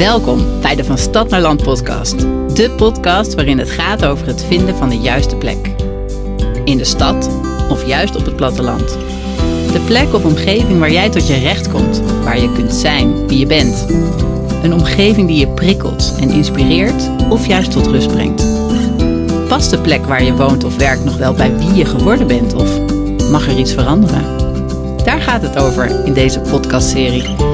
Welkom 0.00 0.60
bij 0.60 0.76
de 0.76 0.84
Van 0.84 0.98
Stad 0.98 1.28
naar 1.28 1.40
Land 1.40 1.62
podcast. 1.62 2.18
De 2.54 2.70
podcast 2.76 3.34
waarin 3.34 3.58
het 3.58 3.70
gaat 3.70 4.04
over 4.04 4.26
het 4.26 4.44
vinden 4.44 4.76
van 4.76 4.88
de 4.88 4.98
juiste 4.98 5.36
plek. 5.36 5.74
In 6.64 6.76
de 6.76 6.84
stad 6.84 7.30
of 7.70 7.86
juist 7.86 8.16
op 8.16 8.24
het 8.24 8.36
platteland. 8.36 8.88
De 9.72 9.82
plek 9.86 10.14
of 10.14 10.24
omgeving 10.24 10.78
waar 10.78 10.92
jij 10.92 11.10
tot 11.10 11.26
je 11.26 11.38
recht 11.38 11.70
komt, 11.70 12.02
waar 12.24 12.40
je 12.40 12.52
kunt 12.52 12.72
zijn 12.72 13.26
wie 13.26 13.38
je 13.38 13.46
bent. 13.46 13.86
Een 14.62 14.74
omgeving 14.74 15.28
die 15.28 15.38
je 15.38 15.48
prikkelt 15.48 16.14
en 16.20 16.30
inspireert 16.30 17.10
of 17.28 17.46
juist 17.46 17.70
tot 17.70 17.86
rust 17.86 18.08
brengt. 18.08 18.46
Past 19.48 19.70
de 19.70 19.78
plek 19.78 20.06
waar 20.06 20.22
je 20.22 20.34
woont 20.34 20.64
of 20.64 20.76
werkt 20.76 21.04
nog 21.04 21.16
wel 21.16 21.32
bij 21.32 21.56
wie 21.56 21.74
je 21.74 21.84
geworden 21.84 22.26
bent 22.26 22.54
of 22.54 22.80
mag 23.30 23.46
er 23.46 23.58
iets 23.58 23.72
veranderen? 23.72 24.24
Daar 25.04 25.20
gaat 25.20 25.42
het 25.42 25.58
over 25.58 26.04
in 26.04 26.12
deze 26.12 26.40
podcastserie. 26.40 27.50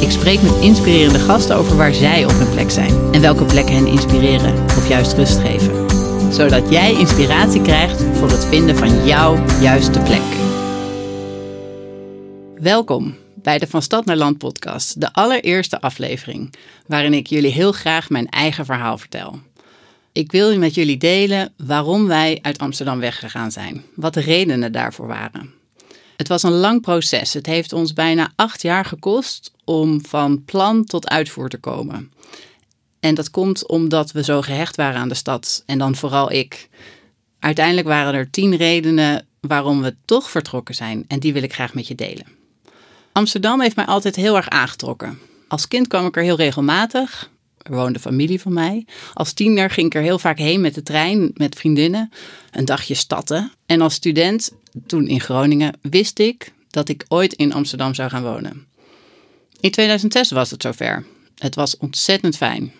Ik 0.00 0.10
spreek 0.10 0.42
met 0.42 0.60
inspirerende 0.60 1.18
gasten 1.18 1.56
over 1.56 1.76
waar 1.76 1.94
zij 1.94 2.24
op 2.24 2.30
hun 2.30 2.50
plek 2.50 2.70
zijn 2.70 3.12
en 3.12 3.20
welke 3.20 3.44
plekken 3.44 3.74
hen 3.74 3.86
inspireren 3.86 4.64
of 4.64 4.88
juist 4.88 5.12
rust 5.12 5.38
geven. 5.38 5.90
Zodat 6.32 6.70
jij 6.70 6.92
inspiratie 6.92 7.62
krijgt 7.62 8.02
voor 8.02 8.30
het 8.30 8.44
vinden 8.44 8.76
van 8.76 9.06
jouw 9.06 9.46
juiste 9.60 10.00
plek. 10.00 10.22
Welkom 12.62 13.16
bij 13.34 13.58
de 13.58 13.66
Van 13.66 13.82
Stad 13.82 14.04
naar 14.04 14.16
Land 14.16 14.38
podcast, 14.38 15.00
de 15.00 15.12
allereerste 15.12 15.80
aflevering, 15.80 16.54
waarin 16.86 17.14
ik 17.14 17.26
jullie 17.26 17.52
heel 17.52 17.72
graag 17.72 18.10
mijn 18.10 18.28
eigen 18.28 18.64
verhaal 18.64 18.98
vertel. 18.98 19.38
Ik 20.12 20.32
wil 20.32 20.58
met 20.58 20.74
jullie 20.74 20.98
delen 20.98 21.52
waarom 21.56 22.06
wij 22.06 22.38
uit 22.42 22.58
Amsterdam 22.58 23.00
weggegaan 23.00 23.50
zijn, 23.50 23.84
wat 23.94 24.14
de 24.14 24.20
redenen 24.20 24.72
daarvoor 24.72 25.06
waren. 25.06 25.59
Het 26.20 26.28
was 26.28 26.42
een 26.42 26.52
lang 26.52 26.80
proces. 26.80 27.32
Het 27.32 27.46
heeft 27.46 27.72
ons 27.72 27.92
bijna 27.92 28.32
acht 28.36 28.62
jaar 28.62 28.84
gekost 28.84 29.52
om 29.64 30.04
van 30.04 30.44
plan 30.44 30.84
tot 30.84 31.08
uitvoer 31.08 31.48
te 31.48 31.58
komen. 31.58 32.12
En 33.00 33.14
dat 33.14 33.30
komt 33.30 33.68
omdat 33.68 34.12
we 34.12 34.24
zo 34.24 34.42
gehecht 34.42 34.76
waren 34.76 35.00
aan 35.00 35.08
de 35.08 35.14
stad 35.14 35.62
en 35.66 35.78
dan 35.78 35.96
vooral 35.96 36.32
ik. 36.32 36.68
Uiteindelijk 37.38 37.86
waren 37.86 38.14
er 38.14 38.30
tien 38.30 38.56
redenen 38.56 39.26
waarom 39.40 39.82
we 39.82 39.94
toch 40.04 40.30
vertrokken 40.30 40.74
zijn 40.74 41.04
en 41.08 41.20
die 41.20 41.32
wil 41.32 41.42
ik 41.42 41.54
graag 41.54 41.74
met 41.74 41.88
je 41.88 41.94
delen. 41.94 42.26
Amsterdam 43.12 43.60
heeft 43.60 43.76
mij 43.76 43.86
altijd 43.86 44.16
heel 44.16 44.36
erg 44.36 44.48
aangetrokken. 44.48 45.18
Als 45.48 45.68
kind 45.68 45.86
kwam 45.86 46.06
ik 46.06 46.16
er 46.16 46.22
heel 46.22 46.36
regelmatig. 46.36 47.30
Er 47.62 47.74
woonde 47.74 47.98
familie 47.98 48.40
van 48.40 48.52
mij. 48.52 48.86
Als 49.14 49.32
tiener 49.32 49.70
ging 49.70 49.86
ik 49.86 49.94
er 49.94 50.02
heel 50.02 50.18
vaak 50.18 50.38
heen 50.38 50.60
met 50.60 50.74
de 50.74 50.82
trein 50.82 51.30
met 51.34 51.54
vriendinnen. 51.54 52.12
Een 52.50 52.64
dagje 52.64 52.94
statten. 52.94 53.52
En 53.66 53.80
als 53.80 53.94
student, 53.94 54.50
toen 54.86 55.06
in 55.06 55.20
Groningen, 55.20 55.78
wist 55.82 56.18
ik 56.18 56.52
dat 56.70 56.88
ik 56.88 57.04
ooit 57.08 57.32
in 57.32 57.52
Amsterdam 57.52 57.94
zou 57.94 58.10
gaan 58.10 58.22
wonen. 58.22 58.66
In 59.60 59.70
2006 59.70 60.30
was 60.30 60.50
het 60.50 60.62
zover. 60.62 61.04
Het 61.38 61.54
was 61.54 61.76
ontzettend 61.76 62.36
fijn. 62.36 62.72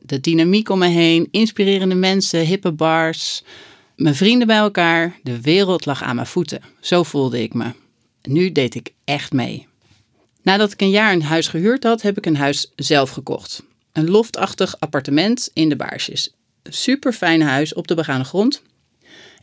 De 0.00 0.20
dynamiek 0.20 0.68
om 0.68 0.78
me 0.78 0.88
heen, 0.88 1.28
inspirerende 1.30 1.94
mensen, 1.94 2.46
hippe 2.46 2.72
bars, 2.72 3.42
mijn 3.96 4.14
vrienden 4.14 4.46
bij 4.46 4.56
elkaar. 4.56 5.18
De 5.22 5.40
wereld 5.40 5.86
lag 5.86 6.02
aan 6.02 6.14
mijn 6.14 6.26
voeten. 6.26 6.62
Zo 6.80 7.02
voelde 7.02 7.42
ik 7.42 7.54
me. 7.54 7.72
Nu 8.22 8.52
deed 8.52 8.74
ik 8.74 8.92
echt 9.04 9.32
mee. 9.32 9.66
Nadat 10.42 10.72
ik 10.72 10.80
een 10.80 10.90
jaar 10.90 11.12
een 11.12 11.22
huis 11.22 11.48
gehuurd 11.48 11.82
had, 11.82 12.02
heb 12.02 12.16
ik 12.16 12.26
een 12.26 12.36
huis 12.36 12.72
zelf 12.76 13.10
gekocht. 13.10 13.62
Een 13.92 14.10
loftachtig 14.10 14.80
appartement 14.80 15.50
in 15.52 15.68
de 15.68 15.76
Baarsjes. 15.76 16.34
Super 16.62 17.12
fijn 17.12 17.42
huis 17.42 17.74
op 17.74 17.86
de 17.86 17.94
begane 17.94 18.24
grond. 18.24 18.62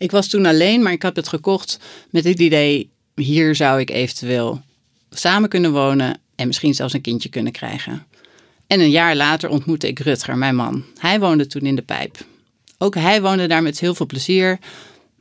Ik 0.02 0.12
was 0.12 0.28
toen 0.28 0.46
alleen, 0.46 0.82
maar 0.82 0.92
ik 0.92 1.04
had 1.04 1.16
het 1.16 1.28
gekocht 1.28 1.80
met 2.10 2.24
het 2.24 2.40
idee: 2.40 2.90
hier 3.16 3.56
zou 3.56 3.80
ik 3.80 3.90
eventueel 3.90 4.62
samen 5.10 5.50
kunnen 5.50 5.72
wonen 5.72 6.20
en 6.36 6.48
misschien 6.48 6.74
zelfs 6.74 6.94
een 6.94 7.02
kindje 7.02 7.30
kunnen 7.30 7.52
krijgen. 7.52 8.06
En 8.68 8.80
een 8.80 8.90
jaar 8.90 9.16
later 9.16 9.50
ontmoette 9.50 9.88
ik 9.88 10.00
Rutger, 10.00 10.38
mijn 10.38 10.56
man. 10.56 10.84
Hij 10.98 11.20
woonde 11.20 11.48
toen 11.48 11.62
in 11.62 11.76
de 11.76 11.82
pijp. 11.82 12.26
Ook 12.78 12.96
hij 12.96 13.22
woonde 13.22 13.48
daar 13.48 13.62
met 13.62 13.80
heel 13.80 13.96
veel 13.96 14.06
plezier. 14.06 14.60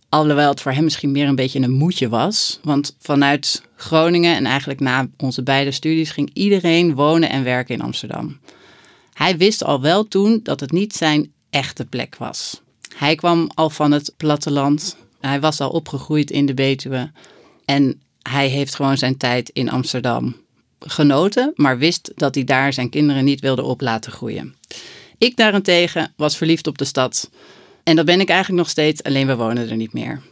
Alhoewel 0.08 0.50
het 0.50 0.60
voor 0.60 0.72
hem 0.72 0.84
misschien 0.84 1.12
meer 1.12 1.28
een 1.28 1.34
beetje 1.34 1.60
een 1.60 1.70
moedje 1.70 2.08
was. 2.08 2.58
Want 2.62 2.96
vanuit 2.98 3.62
Groningen 3.76 4.36
en 4.36 4.46
eigenlijk 4.46 4.80
na 4.80 5.08
onze 5.16 5.42
beide 5.42 5.70
studies 5.70 6.10
ging 6.10 6.30
iedereen 6.32 6.94
wonen 6.94 7.30
en 7.30 7.44
werken 7.44 7.74
in 7.74 7.82
Amsterdam. 7.82 8.38
Hij 9.12 9.36
wist 9.36 9.64
al 9.64 9.80
wel 9.80 10.08
toen 10.08 10.40
dat 10.42 10.60
het 10.60 10.72
niet 10.72 10.94
zijn 10.94 11.32
echte 11.50 11.84
plek 11.84 12.16
was. 12.16 12.59
Hij 13.00 13.14
kwam 13.14 13.50
al 13.54 13.70
van 13.70 13.92
het 13.92 14.14
platteland. 14.16 14.96
Hij 15.20 15.40
was 15.40 15.60
al 15.60 15.70
opgegroeid 15.70 16.30
in 16.30 16.46
de 16.46 16.54
Betuwe. 16.54 17.10
En 17.64 18.00
hij 18.22 18.48
heeft 18.48 18.74
gewoon 18.74 18.98
zijn 18.98 19.16
tijd 19.16 19.48
in 19.48 19.70
Amsterdam 19.70 20.36
genoten, 20.78 21.52
maar 21.54 21.78
wist 21.78 22.12
dat 22.14 22.34
hij 22.34 22.44
daar 22.44 22.72
zijn 22.72 22.90
kinderen 22.90 23.24
niet 23.24 23.40
wilde 23.40 23.62
op 23.62 23.80
laten 23.80 24.12
groeien. 24.12 24.54
Ik 25.18 25.36
daarentegen 25.36 26.12
was 26.16 26.36
verliefd 26.36 26.66
op 26.66 26.78
de 26.78 26.84
stad. 26.84 27.30
En 27.82 27.96
dat 27.96 28.04
ben 28.04 28.20
ik 28.20 28.28
eigenlijk 28.28 28.62
nog 28.62 28.70
steeds, 28.70 29.02
alleen 29.02 29.26
we 29.26 29.36
wonen 29.36 29.70
er 29.70 29.76
niet 29.76 29.92
meer. 29.92 30.22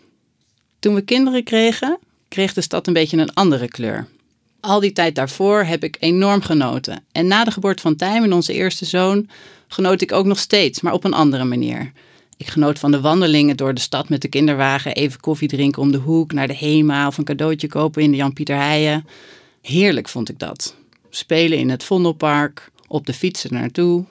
Toen 0.79 0.95
we 0.95 1.01
kinderen 1.01 1.45
kregen, 1.45 1.99
kreeg 2.29 2.53
de 2.53 2.61
stad 2.61 2.87
een 2.87 2.93
beetje 2.93 3.17
een 3.17 3.35
andere 3.35 3.69
kleur. 3.69 4.07
Al 4.61 4.81
die 4.81 4.93
tijd 4.93 5.15
daarvoor 5.15 5.63
heb 5.65 5.85
ik 5.85 5.97
enorm 6.01 6.41
genoten. 6.41 7.05
En 7.13 7.27
na 7.27 7.45
de 7.45 7.51
geboorte 7.51 7.83
van 7.83 7.97
Tijmen, 7.97 8.33
onze 8.33 8.53
eerste 8.53 8.85
zoon, 8.85 9.29
genoot 9.69 10.01
ik 10.01 10.13
ook 10.13 10.27
nog 10.27 10.39
steeds, 10.39 10.81
maar 10.81 10.93
op 10.93 11.05
een 11.05 11.15
andere 11.15 11.45
manier. 11.45 11.93
Ik 12.39 12.47
genoot 12.49 12.79
van 12.79 12.91
de 12.91 13.01
wandelingen 13.01 13.57
door 13.57 13.75
de 13.75 13.81
stad 13.81 14.09
met 14.09 14.23
de 14.23 14.29
kinderwagen, 14.29 14.95
even 14.95 15.21
koffie 15.21 15.49
drinken 15.49 15.83
om 15.83 15.93
de 15.93 15.99
hoek, 15.99 16.33
naar 16.33 16.49
de 16.49 16.57
HEMA 16.57 17.07
of 17.07 17.19
een 17.19 17.25
cadeautje 17.25 17.69
kopen 17.69 18.03
in 18.03 18.11
de 18.11 18.17
Jan-Pieter 18.17 18.57
Heijen. 18.57 19.07
Heerlijk 19.63 20.09
vond 20.09 20.29
ik 20.29 20.39
dat. 20.39 20.75
Spelen 21.11 21.59
in 21.59 21.71
het 21.71 21.85
Vondelpark, 21.85 22.71
op 22.87 23.07
de 23.07 23.13
fietsen 23.13 23.53
naartoe. 23.53 24.05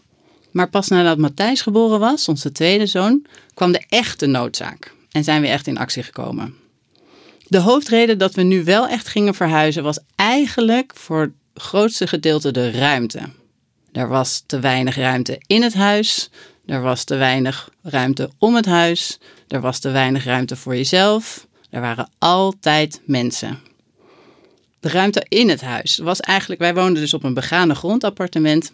Maar 0.52 0.70
pas 0.70 0.88
nadat 0.88 1.18
Matthijs 1.18 1.62
geboren 1.62 2.00
was, 2.00 2.28
onze 2.28 2.52
tweede 2.52 2.86
zoon, 2.86 3.26
kwam 3.54 3.72
de 3.72 3.84
echte 3.90 4.26
noodzaak 4.26 4.94
en 5.12 5.24
zijn 5.24 5.42
we 5.42 5.48
echt 5.48 5.68
in 5.68 5.78
actie 5.78 6.04
gekomen. 6.04 6.56
De 7.48 7.60
hoofdreden 7.60 8.18
dat 8.18 8.36
we 8.36 8.42
nu 8.42 8.64
wel 8.64 8.88
echt 8.88 9.08
gingen 9.08 9.34
verhuizen 9.34 9.84
was 9.84 10.00
eigenlijk 10.16 10.92
voor 10.96 11.22
het 11.22 11.64
grootste 11.64 12.08
gedeelte 12.08 12.52
de 12.52 12.72
ruimte. 12.72 13.22
Er 13.92 14.08
was 14.08 14.44
te 14.46 14.60
weinig 14.60 14.96
ruimte 14.96 15.42
in 15.46 15.64
het 15.64 15.74
huis, 15.74 16.30
er 16.68 16.82
was 16.82 17.04
te 17.04 17.16
weinig 17.16 17.70
ruimte 17.82 18.30
om 18.38 18.56
het 18.56 18.66
huis, 18.66 19.20
er 19.48 19.62
was 19.62 19.80
te 19.80 19.90
weinig 19.90 20.24
ruimte 20.24 20.56
voor 20.56 20.76
jezelf, 20.76 21.48
er 21.70 21.82
waren 21.82 22.10
altijd 22.18 23.02
mensen. 23.06 23.60
De 24.80 24.90
ruimte 24.90 25.26
in 25.28 25.50
het 25.50 25.62
huis 25.62 25.98
was 25.98 26.20
eigenlijk, 26.20 26.60
wij 26.60 26.74
woonden 26.74 27.02
dus 27.02 27.14
op 27.14 27.24
een 27.24 27.34
begane 27.34 27.76
grondappartement. 27.76 28.72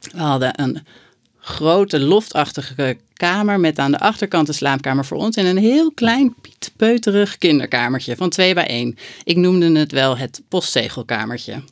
We 0.00 0.18
hadden 0.18 0.60
een 0.60 0.86
grote 1.38 2.00
loftachtige 2.00 2.96
kamer 3.12 3.60
met 3.60 3.78
aan 3.78 3.90
de 3.90 3.98
achterkant 3.98 4.48
een 4.48 4.54
slaapkamer 4.54 5.04
voor 5.04 5.18
ons 5.18 5.36
en 5.36 5.46
een 5.46 5.58
heel 5.58 5.92
klein 5.92 6.34
pietpeuterig 6.40 7.38
kinderkamertje 7.38 8.16
van 8.16 8.30
2 8.30 8.54
bij 8.54 8.66
1. 8.66 8.96
Ik 9.24 9.36
noemde 9.36 9.78
het 9.78 9.92
wel 9.92 10.16
het 10.16 10.42
postzegelkamertje. 10.48 11.62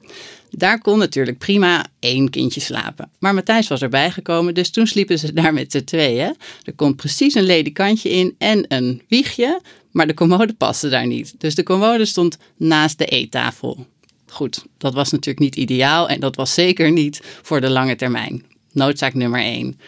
Daar 0.51 0.81
kon 0.81 0.99
natuurlijk 0.99 1.39
prima 1.39 1.87
één 1.99 2.31
kindje 2.31 2.61
slapen. 2.61 3.11
Maar 3.19 3.34
Matthijs 3.34 3.69
was 3.69 3.83
erbij 3.83 4.11
gekomen, 4.11 4.55
dus 4.55 4.71
toen 4.71 4.87
sliepen 4.87 5.19
ze 5.19 5.33
daar 5.33 5.53
met 5.53 5.73
z'n 5.73 5.84
tweeën. 5.84 6.37
Er 6.62 6.75
komt 6.77 6.97
precies 6.97 7.34
een 7.34 7.43
ledikantje 7.43 8.11
in 8.11 8.34
en 8.39 8.65
een 8.69 9.03
wiegje, 9.09 9.61
maar 9.91 10.07
de 10.07 10.15
commode 10.15 10.55
paste 10.55 10.89
daar 10.89 11.07
niet. 11.07 11.34
Dus 11.39 11.55
de 11.55 11.62
commode 11.62 12.05
stond 12.05 12.39
naast 12.57 12.99
de 12.99 13.07
eettafel. 13.07 13.87
Goed, 14.27 14.65
dat 14.79 14.95
was 14.95 15.11
natuurlijk 15.11 15.39
niet 15.39 15.57
ideaal 15.57 16.09
en 16.09 16.21
dat 16.21 16.37
was 16.37 16.55
zeker 16.55 16.93
niet 16.93 17.21
voor 17.43 17.61
de 17.61 17.71
lange 17.71 17.97
termijn. 17.97 18.45
Noodzaak 18.73 19.15
nummer 19.15 19.41
één. 19.41 19.81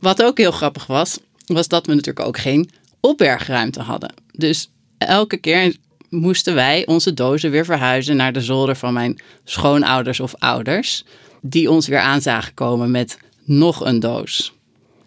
Wat 0.00 0.22
ook 0.22 0.38
heel 0.38 0.50
grappig 0.50 0.86
was, 0.86 1.18
was 1.46 1.68
dat 1.68 1.86
we 1.86 1.94
natuurlijk 1.94 2.26
ook 2.26 2.38
geen 2.38 2.70
opbergruimte 3.00 3.80
hadden. 3.80 4.14
Dus 4.32 4.70
elke 4.98 5.36
keer 5.36 5.76
moesten 6.20 6.54
wij 6.54 6.86
onze 6.86 7.14
dozen 7.14 7.50
weer 7.50 7.64
verhuizen 7.64 8.16
naar 8.16 8.32
de 8.32 8.40
zolder 8.40 8.76
van 8.76 8.92
mijn 8.92 9.20
schoonouders 9.44 10.20
of 10.20 10.34
ouders, 10.38 11.04
die 11.40 11.70
ons 11.70 11.86
weer 11.86 11.98
aan 11.98 12.22
zagen 12.22 12.54
komen 12.54 12.90
met 12.90 13.18
nog 13.44 13.84
een 13.84 14.00
doos. 14.00 14.52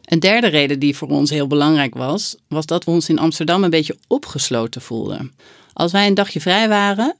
Een 0.03 0.19
derde 0.19 0.47
reden 0.47 0.79
die 0.79 0.95
voor 0.95 1.07
ons 1.07 1.29
heel 1.29 1.47
belangrijk 1.47 1.95
was, 1.95 2.35
was 2.47 2.65
dat 2.65 2.83
we 2.83 2.91
ons 2.91 3.09
in 3.09 3.19
Amsterdam 3.19 3.63
een 3.63 3.69
beetje 3.69 3.97
opgesloten 4.07 4.81
voelden. 4.81 5.33
Als 5.73 5.91
wij 5.91 6.07
een 6.07 6.13
dagje 6.13 6.41
vrij 6.41 6.69
waren, 6.69 7.15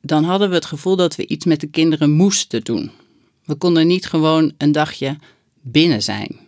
dan 0.00 0.24
hadden 0.24 0.48
we 0.48 0.54
het 0.54 0.64
gevoel 0.64 0.96
dat 0.96 1.16
we 1.16 1.26
iets 1.26 1.44
met 1.44 1.60
de 1.60 1.66
kinderen 1.66 2.10
moesten 2.10 2.62
doen. 2.62 2.90
We 3.44 3.54
konden 3.54 3.86
niet 3.86 4.06
gewoon 4.06 4.52
een 4.58 4.72
dagje 4.72 5.16
binnen 5.60 6.02
zijn. 6.02 6.38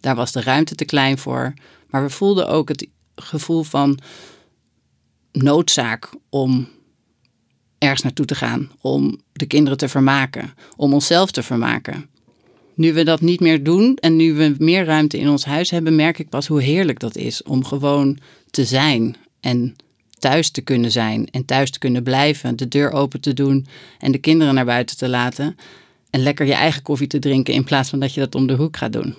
Daar 0.00 0.16
was 0.16 0.32
de 0.32 0.40
ruimte 0.40 0.74
te 0.74 0.84
klein 0.84 1.18
voor, 1.18 1.54
maar 1.90 2.02
we 2.02 2.10
voelden 2.10 2.48
ook 2.48 2.68
het 2.68 2.86
gevoel 3.16 3.62
van 3.62 3.98
noodzaak 5.32 6.10
om 6.28 6.68
ergens 7.78 8.02
naartoe 8.02 8.26
te 8.26 8.34
gaan, 8.34 8.70
om 8.80 9.20
de 9.32 9.46
kinderen 9.46 9.78
te 9.78 9.88
vermaken, 9.88 10.54
om 10.76 10.94
onszelf 10.94 11.30
te 11.30 11.42
vermaken. 11.42 12.10
Nu 12.74 12.92
we 12.92 13.04
dat 13.04 13.20
niet 13.20 13.40
meer 13.40 13.62
doen 13.62 13.96
en 13.96 14.16
nu 14.16 14.34
we 14.34 14.54
meer 14.58 14.84
ruimte 14.84 15.18
in 15.18 15.28
ons 15.28 15.44
huis 15.44 15.70
hebben, 15.70 15.94
merk 15.94 16.18
ik 16.18 16.28
pas 16.28 16.46
hoe 16.46 16.62
heerlijk 16.62 17.00
dat 17.00 17.16
is 17.16 17.42
om 17.42 17.64
gewoon 17.64 18.18
te 18.50 18.64
zijn 18.64 19.16
en 19.40 19.76
thuis 20.18 20.50
te 20.50 20.60
kunnen 20.60 20.90
zijn 20.90 21.28
en 21.30 21.44
thuis 21.44 21.70
te 21.70 21.78
kunnen 21.78 22.02
blijven, 22.02 22.56
de 22.56 22.68
deur 22.68 22.92
open 22.92 23.20
te 23.20 23.32
doen 23.34 23.66
en 23.98 24.12
de 24.12 24.18
kinderen 24.18 24.54
naar 24.54 24.64
buiten 24.64 24.96
te 24.96 25.08
laten. 25.08 25.56
En 26.10 26.22
lekker 26.22 26.46
je 26.46 26.54
eigen 26.54 26.82
koffie 26.82 27.06
te 27.06 27.18
drinken 27.18 27.54
in 27.54 27.64
plaats 27.64 27.88
van 27.88 28.00
dat 28.00 28.14
je 28.14 28.20
dat 28.20 28.34
om 28.34 28.46
de 28.46 28.54
hoek 28.54 28.76
gaat 28.76 28.92
doen. 28.92 29.14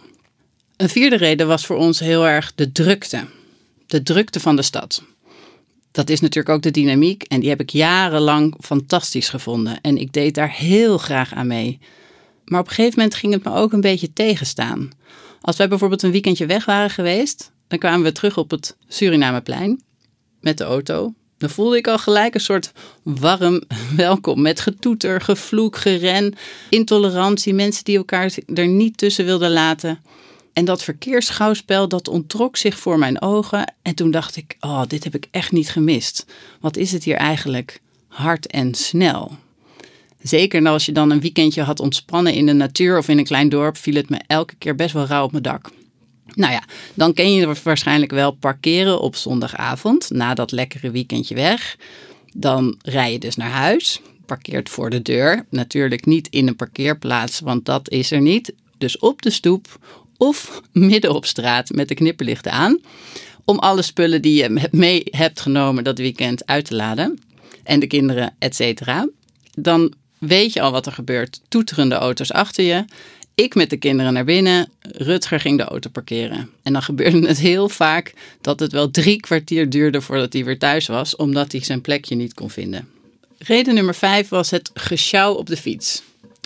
Een 0.77 0.89
vierde 0.89 1.17
reden 1.17 1.47
was 1.47 1.65
voor 1.65 1.77
ons 1.77 1.99
heel 1.99 2.27
erg 2.27 2.51
de 2.55 2.71
drukte. 2.71 3.25
De 3.87 4.03
drukte 4.03 4.39
van 4.39 4.55
de 4.55 4.61
stad. 4.61 5.03
Dat 5.93 6.09
is 6.09 6.19
natuurlijk 6.19 6.55
ook 6.55 6.61
de 6.61 6.71
dynamiek 6.71 7.23
en 7.23 7.39
die 7.39 7.49
heb 7.49 7.59
ik 7.59 7.69
jarenlang 7.69 8.55
fantastisch 8.59 9.29
gevonden. 9.29 9.81
En 9.81 9.97
ik 9.97 10.13
deed 10.13 10.35
daar 10.35 10.51
heel 10.51 10.97
graag 10.97 11.33
aan 11.33 11.47
mee. 11.47 11.79
Maar 12.45 12.59
op 12.59 12.67
een 12.67 12.73
gegeven 12.73 12.99
moment 12.99 13.15
ging 13.15 13.33
het 13.33 13.43
me 13.43 13.53
ook 13.53 13.73
een 13.73 13.81
beetje 13.81 14.13
tegenstaan. 14.13 14.89
Als 15.41 15.57
wij 15.57 15.67
bijvoorbeeld 15.67 16.03
een 16.03 16.11
weekendje 16.11 16.45
weg 16.45 16.65
waren 16.65 16.89
geweest, 16.89 17.51
dan 17.67 17.79
kwamen 17.79 18.03
we 18.03 18.11
terug 18.11 18.37
op 18.37 18.51
het 18.51 18.77
Surinameplein 18.87 19.81
met 20.41 20.57
de 20.57 20.63
auto. 20.63 21.13
Dan 21.37 21.49
voelde 21.49 21.77
ik 21.77 21.87
al 21.87 21.97
gelijk 21.97 22.33
een 22.33 22.39
soort 22.39 22.71
warm 23.03 23.63
welkom 23.95 24.41
met 24.41 24.59
getoeter, 24.59 25.21
gevloek, 25.21 25.77
geren, 25.77 26.33
intolerantie, 26.69 27.53
mensen 27.53 27.83
die 27.83 27.97
elkaar 27.97 28.33
er 28.53 28.67
niet 28.67 28.97
tussen 28.97 29.25
wilden 29.25 29.51
laten. 29.51 29.99
En 30.53 30.65
dat 30.65 30.83
verkeersschouwspel, 30.83 31.87
dat 31.87 32.07
ontrok 32.07 32.57
zich 32.57 32.79
voor 32.79 32.99
mijn 32.99 33.21
ogen. 33.21 33.73
En 33.81 33.95
toen 33.95 34.11
dacht 34.11 34.35
ik, 34.35 34.57
oh, 34.59 34.81
dit 34.87 35.03
heb 35.03 35.15
ik 35.15 35.27
echt 35.31 35.51
niet 35.51 35.69
gemist. 35.69 36.25
Wat 36.59 36.77
is 36.77 36.91
het 36.91 37.03
hier 37.03 37.15
eigenlijk 37.15 37.81
hard 38.07 38.47
en 38.47 38.73
snel? 38.73 39.37
Zeker 40.21 40.67
als 40.67 40.85
je 40.85 40.91
dan 40.91 41.09
een 41.09 41.21
weekendje 41.21 41.61
had 41.61 41.79
ontspannen 41.79 42.33
in 42.33 42.45
de 42.45 42.53
natuur 42.53 42.97
of 42.97 43.07
in 43.07 43.17
een 43.17 43.23
klein 43.23 43.49
dorp, 43.49 43.77
viel 43.77 43.95
het 43.95 44.09
me 44.09 44.19
elke 44.27 44.55
keer 44.55 44.75
best 44.75 44.93
wel 44.93 45.05
rauw 45.05 45.23
op 45.23 45.31
mijn 45.31 45.43
dak. 45.43 45.71
Nou 46.35 46.51
ja, 46.51 46.63
dan 46.93 47.13
ken 47.13 47.33
je 47.33 47.55
waarschijnlijk 47.63 48.11
wel 48.11 48.31
parkeren 48.31 48.99
op 48.99 49.15
zondagavond 49.15 50.09
na 50.09 50.33
dat 50.33 50.51
lekkere 50.51 50.91
weekendje 50.91 51.35
weg. 51.35 51.77
Dan 52.33 52.77
rij 52.81 53.11
je 53.11 53.19
dus 53.19 53.35
naar 53.35 53.49
huis, 53.49 54.01
parkeert 54.25 54.69
voor 54.69 54.89
de 54.89 55.01
deur. 55.01 55.45
Natuurlijk 55.49 56.05
niet 56.05 56.27
in 56.27 56.47
een 56.47 56.55
parkeerplaats, 56.55 57.39
want 57.39 57.65
dat 57.65 57.89
is 57.89 58.11
er 58.11 58.21
niet. 58.21 58.53
Dus 58.77 58.97
op 58.99 59.21
de 59.21 59.29
stoep 59.29 59.79
of 60.17 60.61
midden 60.71 61.15
op 61.15 61.25
straat 61.25 61.69
met 61.69 61.87
de 61.87 61.93
knipperlichten 61.93 62.51
aan. 62.51 62.79
Om 63.45 63.59
alle 63.59 63.81
spullen 63.81 64.21
die 64.21 64.41
je 64.43 64.69
mee 64.71 65.03
hebt 65.09 65.39
genomen 65.39 65.83
dat 65.83 65.97
weekend 65.97 66.45
uit 66.45 66.65
te 66.65 66.75
laden. 66.75 67.19
En 67.63 67.79
de 67.79 67.87
kinderen, 67.87 68.35
et 68.39 68.55
cetera. 68.55 69.09
Dan 69.55 69.93
weet 70.17 70.53
je 70.53 70.61
al 70.61 70.71
wat 70.71 70.85
er 70.85 70.91
gebeurt. 70.91 71.41
Toeterende 71.47 71.95
auto's 71.95 72.31
achter 72.31 72.63
je. 72.63 72.85
Ik 73.35 73.55
met 73.55 73.69
de 73.69 73.77
kinderen 73.77 74.13
naar 74.13 74.25
binnen. 74.25 74.69
Rutger 74.81 75.39
ging 75.39 75.57
de 75.57 75.63
auto 75.63 75.89
parkeren. 75.89 76.49
En 76.63 76.73
dan 76.73 76.81
gebeurde 76.81 77.27
het 77.27 77.39
heel 77.39 77.69
vaak 77.69 78.13
dat 78.41 78.59
het 78.59 78.71
wel 78.71 78.91
drie 78.91 79.19
kwartier 79.19 79.69
duurde 79.69 80.01
voordat 80.01 80.33
hij 80.33 80.45
weer 80.45 80.59
thuis 80.59 80.87
was. 80.87 81.15
Omdat 81.15 81.51
hij 81.51 81.63
zijn 81.63 81.81
plekje 81.81 82.15
niet 82.15 82.33
kon 82.33 82.49
vinden. 82.49 82.87
Reden 83.37 83.73
nummer 83.73 83.95
vijf 83.95 84.29
was 84.29 84.49
het 84.51 84.71
gesjouw 84.73 85.33
op 85.33 85.47
de 85.47 85.57
fiets. 85.57 86.03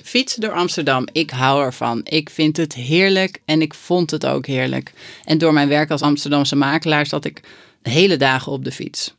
Fietsen 0.08 0.42
door 0.42 0.52
Amsterdam, 0.52 1.08
ik 1.12 1.30
hou 1.30 1.64
ervan. 1.64 2.02
Ik 2.04 2.30
vind 2.30 2.58
het 2.58 2.74
heerlijk 2.74 3.42
en 3.46 3.62
ik 3.62 3.74
vond 3.74 4.12
het 4.12 4.26
ook 4.26 4.46
heerlijk. 4.46 4.94
En 5.24 5.38
door 5.38 5.54
mijn 5.54 5.68
werk 5.68 5.92
als 5.92 6.02
Amsterdamse 6.02 6.56
makelaar 6.56 7.06
zat 7.06 7.26
ik 7.26 7.42
hele 7.82 8.18
dagen 8.18 8.52
op 8.52 8.64
de 8.64 8.72
fiets. 8.72 9.14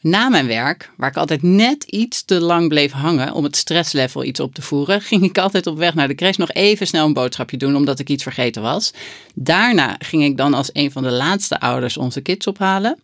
Na 0.00 0.28
mijn 0.28 0.46
werk, 0.46 0.90
waar 0.96 1.10
ik 1.10 1.16
altijd 1.16 1.42
net 1.42 1.84
iets 1.84 2.24
te 2.24 2.40
lang 2.40 2.68
bleef 2.68 2.92
hangen 2.92 3.32
om 3.32 3.44
het 3.44 3.56
stresslevel 3.56 4.24
iets 4.24 4.40
op 4.40 4.54
te 4.54 4.62
voeren, 4.62 5.00
ging 5.10 5.22
ik 5.22 5.38
altijd 5.38 5.66
op 5.66 5.78
weg 5.78 5.94
naar 5.94 6.08
de 6.08 6.14
crash 6.14 6.36
nog 6.36 6.52
even 6.52 6.86
snel 6.86 7.06
een 7.06 7.12
boodschapje 7.12 7.56
doen 7.56 7.76
omdat 7.76 7.98
ik 7.98 8.08
iets 8.08 8.22
vergeten 8.22 8.62
was. 8.62 8.92
Daarna 9.34 9.96
ging 9.98 10.24
ik 10.24 10.36
dan 10.36 10.54
als 10.54 10.70
een 10.72 10.92
van 10.92 11.02
de 11.02 11.12
laatste 11.12 11.60
ouders 11.60 11.96
onze 11.96 12.20
kids 12.20 12.46
ophalen. 12.46 12.98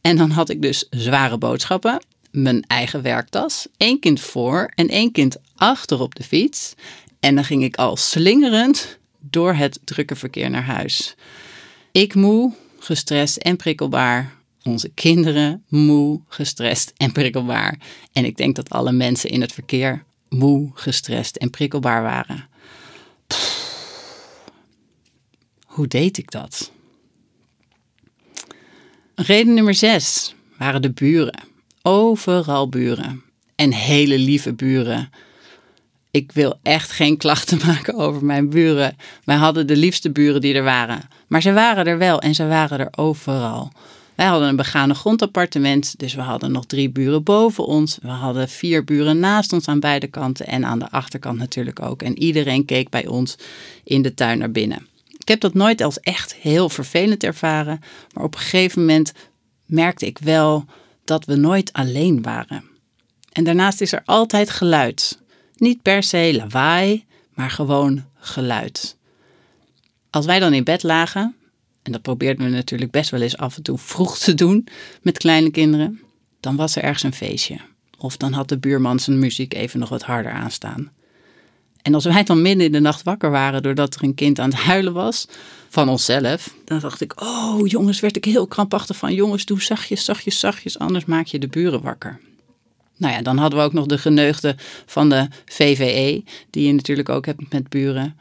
En 0.00 0.16
dan 0.16 0.30
had 0.30 0.48
ik 0.48 0.62
dus 0.62 0.86
zware 0.90 1.38
boodschappen 1.38 2.00
mijn 2.30 2.64
eigen 2.66 3.02
werktas, 3.02 3.66
één 3.76 3.98
kind 3.98 4.20
voor 4.20 4.72
en 4.74 4.88
één 4.88 5.12
kind 5.12 5.36
achter 5.60 6.00
op 6.00 6.14
de 6.14 6.22
fiets. 6.22 6.74
En 7.20 7.34
dan 7.34 7.44
ging 7.44 7.62
ik 7.62 7.76
al 7.76 7.96
slingerend 7.96 8.98
door 9.18 9.54
het 9.54 9.80
drukke 9.84 10.16
verkeer 10.16 10.50
naar 10.50 10.64
huis. 10.64 11.14
Ik 11.92 12.14
moe, 12.14 12.54
gestrest 12.78 13.36
en 13.36 13.56
prikkelbaar. 13.56 14.38
Onze 14.62 14.88
kinderen 14.88 15.64
moe, 15.68 16.20
gestrest 16.28 16.92
en 16.96 17.12
prikkelbaar. 17.12 17.78
En 18.12 18.24
ik 18.24 18.36
denk 18.36 18.56
dat 18.56 18.70
alle 18.70 18.92
mensen 18.92 19.30
in 19.30 19.40
het 19.40 19.52
verkeer 19.52 20.04
moe, 20.28 20.70
gestrest 20.74 21.36
en 21.36 21.50
prikkelbaar 21.50 22.02
waren. 22.02 22.48
hoe 25.64 25.86
deed 25.86 26.18
ik 26.18 26.30
dat? 26.30 26.72
Reden 29.14 29.54
nummer 29.54 29.74
zes 29.74 30.34
waren 30.58 30.82
de 30.82 30.90
buren. 30.90 31.42
Overal 31.82 32.68
buren. 32.68 33.22
En 33.54 33.72
hele 33.72 34.18
lieve 34.18 34.52
buren. 34.52 35.10
Ik 36.10 36.32
wil 36.32 36.58
echt 36.62 36.90
geen 36.90 37.16
klachten 37.16 37.58
maken 37.66 37.94
over 37.94 38.24
mijn 38.24 38.48
buren. 38.48 38.96
Wij 39.24 39.36
hadden 39.36 39.66
de 39.66 39.76
liefste 39.76 40.10
buren 40.10 40.40
die 40.40 40.54
er 40.54 40.62
waren. 40.62 41.08
Maar 41.26 41.42
ze 41.42 41.52
waren 41.52 41.86
er 41.86 41.98
wel 41.98 42.20
en 42.20 42.34
ze 42.34 42.46
waren 42.46 42.78
er 42.78 42.88
overal. 42.96 43.72
Wij 44.14 44.26
hadden 44.28 44.48
een 44.48 44.56
begane 44.56 44.94
grondappartement, 44.94 45.98
dus 45.98 46.14
we 46.14 46.20
hadden 46.20 46.52
nog 46.52 46.66
drie 46.66 46.90
buren 46.90 47.22
boven 47.22 47.66
ons. 47.66 47.98
We 48.02 48.08
hadden 48.08 48.48
vier 48.48 48.84
buren 48.84 49.18
naast 49.18 49.52
ons 49.52 49.68
aan 49.68 49.80
beide 49.80 50.06
kanten 50.06 50.46
en 50.46 50.64
aan 50.64 50.78
de 50.78 50.90
achterkant 50.90 51.38
natuurlijk 51.38 51.82
ook. 51.82 52.02
En 52.02 52.18
iedereen 52.18 52.64
keek 52.64 52.88
bij 52.88 53.06
ons 53.06 53.36
in 53.84 54.02
de 54.02 54.14
tuin 54.14 54.38
naar 54.38 54.50
binnen. 54.50 54.86
Ik 55.18 55.28
heb 55.28 55.40
dat 55.40 55.54
nooit 55.54 55.80
als 55.80 56.00
echt 56.00 56.34
heel 56.34 56.68
vervelend 56.68 57.24
ervaren, 57.24 57.80
maar 58.14 58.24
op 58.24 58.34
een 58.34 58.40
gegeven 58.40 58.80
moment 58.80 59.12
merkte 59.66 60.06
ik 60.06 60.18
wel 60.18 60.64
dat 61.04 61.24
we 61.24 61.34
nooit 61.34 61.72
alleen 61.72 62.22
waren. 62.22 62.64
En 63.32 63.44
daarnaast 63.44 63.80
is 63.80 63.92
er 63.92 64.02
altijd 64.04 64.50
geluid. 64.50 65.18
Niet 65.60 65.82
per 65.82 66.02
se 66.02 66.32
lawaai, 66.36 67.04
maar 67.34 67.50
gewoon 67.50 68.04
geluid. 68.14 68.96
Als 70.10 70.26
wij 70.26 70.38
dan 70.38 70.52
in 70.52 70.64
bed 70.64 70.82
lagen, 70.82 71.34
en 71.82 71.92
dat 71.92 72.02
probeerden 72.02 72.44
we 72.44 72.50
natuurlijk 72.50 72.90
best 72.90 73.10
wel 73.10 73.20
eens 73.20 73.36
af 73.36 73.56
en 73.56 73.62
toe 73.62 73.78
vroeg 73.78 74.18
te 74.18 74.34
doen 74.34 74.66
met 75.02 75.18
kleine 75.18 75.50
kinderen, 75.50 76.00
dan 76.40 76.56
was 76.56 76.76
er 76.76 76.82
ergens 76.82 77.02
een 77.02 77.12
feestje. 77.12 77.56
Of 77.98 78.16
dan 78.16 78.32
had 78.32 78.48
de 78.48 78.58
buurman 78.58 78.98
zijn 78.98 79.18
muziek 79.18 79.54
even 79.54 79.80
nog 79.80 79.88
wat 79.88 80.02
harder 80.02 80.32
aanstaan. 80.32 80.90
En 81.82 81.94
als 81.94 82.04
wij 82.04 82.22
dan 82.22 82.42
midden 82.42 82.66
in 82.66 82.72
de 82.72 82.80
nacht 82.80 83.02
wakker 83.02 83.30
waren 83.30 83.62
doordat 83.62 83.94
er 83.94 84.02
een 84.02 84.14
kind 84.14 84.38
aan 84.38 84.50
het 84.50 84.58
huilen 84.58 84.92
was, 84.92 85.28
van 85.68 85.88
onszelf, 85.88 86.54
dan 86.64 86.80
dacht 86.80 87.00
ik, 87.00 87.20
oh 87.22 87.66
jongens, 87.66 88.00
werd 88.00 88.16
ik 88.16 88.24
heel 88.24 88.46
krampachtig 88.46 88.96
van, 88.96 89.14
jongens, 89.14 89.44
doe 89.44 89.62
zachtjes, 89.62 90.04
zachtjes, 90.04 90.38
zachtjes, 90.38 90.78
anders 90.78 91.04
maak 91.04 91.26
je 91.26 91.38
de 91.38 91.48
buren 91.48 91.82
wakker. 91.82 92.20
Nou 93.00 93.14
ja, 93.14 93.22
dan 93.22 93.36
hadden 93.36 93.58
we 93.58 93.64
ook 93.64 93.72
nog 93.72 93.86
de 93.86 93.98
geneugde 93.98 94.56
van 94.86 95.08
de 95.08 95.28
VVE, 95.44 96.22
die 96.50 96.66
je 96.66 96.72
natuurlijk 96.72 97.08
ook 97.08 97.26
hebt 97.26 97.52
met 97.52 97.68
buren. 97.68 98.18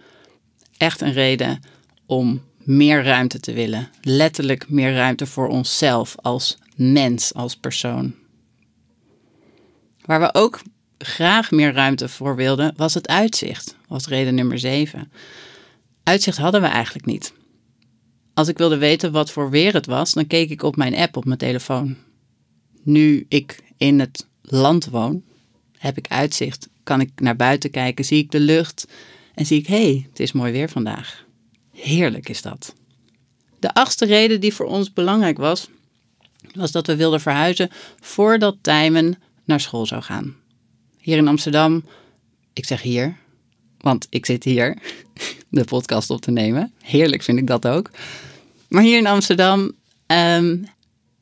Echt 0.77 1.01
een 1.01 1.13
reden 1.13 1.59
om 2.05 2.41
meer 2.57 3.03
ruimte 3.03 3.39
te 3.39 3.53
willen. 3.53 3.89
Letterlijk 4.01 4.69
meer 4.69 4.93
ruimte 4.93 5.25
voor 5.25 5.47
onszelf 5.47 6.15
als 6.21 6.57
mens, 6.75 7.33
als 7.33 7.55
persoon. 7.55 8.13
Waar 10.05 10.19
we 10.19 10.33
ook 10.33 10.61
graag 10.97 11.51
meer 11.51 11.73
ruimte 11.73 12.09
voor 12.09 12.35
wilden, 12.35 12.73
was 12.75 12.93
het 12.93 13.07
uitzicht. 13.07 13.75
Was 13.87 14.07
reden 14.07 14.35
nummer 14.35 14.59
7. 14.59 15.11
Uitzicht 16.03 16.37
hadden 16.37 16.61
we 16.61 16.67
eigenlijk 16.67 17.05
niet. 17.05 17.33
Als 18.33 18.47
ik 18.47 18.57
wilde 18.57 18.77
weten 18.77 19.11
wat 19.11 19.31
voor 19.31 19.49
weer 19.49 19.73
het 19.73 19.85
was, 19.85 20.13
dan 20.13 20.27
keek 20.27 20.49
ik 20.49 20.63
op 20.63 20.75
mijn 20.75 20.95
app 20.95 21.17
op 21.17 21.25
mijn 21.25 21.37
telefoon. 21.37 21.95
Nu 22.83 23.25
ik 23.29 23.63
in 23.77 23.99
het 23.99 24.27
land 24.51 24.85
woon, 24.85 25.23
heb 25.77 25.97
ik 25.97 26.07
uitzicht. 26.07 26.67
Kan 26.83 27.01
ik 27.01 27.11
naar 27.15 27.35
buiten 27.35 27.69
kijken, 27.69 28.05
zie 28.05 28.17
ik 28.17 28.31
de 28.31 28.39
lucht 28.39 28.87
en 29.35 29.45
zie 29.45 29.59
ik, 29.59 29.67
hé, 29.67 29.83
hey, 29.83 30.05
het 30.09 30.19
is 30.19 30.31
mooi 30.31 30.51
weer 30.51 30.69
vandaag. 30.69 31.25
Heerlijk 31.71 32.29
is 32.29 32.41
dat. 32.41 32.73
De 33.59 33.73
achtste 33.73 34.05
reden 34.05 34.39
die 34.39 34.53
voor 34.53 34.65
ons 34.65 34.93
belangrijk 34.93 35.37
was, 35.37 35.69
was 36.53 36.71
dat 36.71 36.87
we 36.87 36.95
wilden 36.95 37.21
verhuizen 37.21 37.69
voordat 37.99 38.57
Tijmen 38.61 39.17
naar 39.43 39.59
school 39.59 39.85
zou 39.85 40.01
gaan. 40.01 40.35
Hier 40.97 41.17
in 41.17 41.27
Amsterdam, 41.27 41.85
ik 42.53 42.65
zeg 42.65 42.81
hier, 42.81 43.17
want 43.77 44.07
ik 44.09 44.25
zit 44.25 44.43
hier 44.43 44.77
de 45.49 45.63
podcast 45.63 46.09
op 46.09 46.21
te 46.21 46.31
nemen. 46.31 46.73
Heerlijk 46.81 47.23
vind 47.23 47.37
ik 47.37 47.47
dat 47.47 47.67
ook. 47.67 47.91
Maar 48.67 48.83
hier 48.83 48.97
in 48.97 49.07
Amsterdam 49.07 49.71
ehm, 50.05 50.57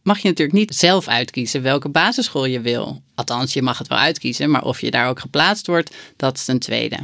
mag 0.07 0.19
je 0.19 0.27
natuurlijk 0.27 0.57
niet 0.57 0.75
zelf 0.75 1.07
uitkiezen 1.07 1.61
welke 1.61 1.89
basisschool 1.89 2.45
je 2.45 2.61
wil. 2.61 3.01
Althans, 3.15 3.53
je 3.53 3.61
mag 3.61 3.77
het 3.77 3.87
wel 3.87 3.97
uitkiezen, 3.97 4.49
maar 4.49 4.63
of 4.63 4.81
je 4.81 4.91
daar 4.91 5.09
ook 5.09 5.19
geplaatst 5.19 5.67
wordt, 5.67 5.95
dat 6.15 6.37
is 6.37 6.47
een 6.47 6.59
tweede. 6.59 6.97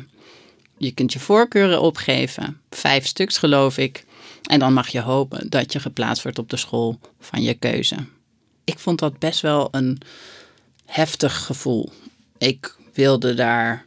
Je 0.77 0.91
kunt 0.91 1.13
je 1.13 1.19
voorkeuren 1.19 1.81
opgeven, 1.81 2.62
vijf 2.69 3.05
stuks 3.05 3.38
geloof 3.38 3.77
ik. 3.77 4.05
En 4.43 4.60
dan 4.60 4.74
mag 4.74 4.88
je 4.88 5.01
hopen 5.01 5.50
dat 5.50 5.74
je 5.74 5.79
geplaatst 5.79 6.24
wordt 6.24 6.39
op 6.39 6.50
de 6.50 6.57
school 6.57 7.00
van 7.19 7.41
je 7.41 7.53
keuze. 7.53 7.95
Ik 8.63 8.79
vond 8.79 9.00
dat 9.00 9.19
best 9.19 9.41
wel 9.41 9.67
een 9.72 9.98
heftig 10.86 11.45
gevoel. 11.45 11.91
Ik 12.38 12.75
wilde 12.93 13.33
daar 13.33 13.86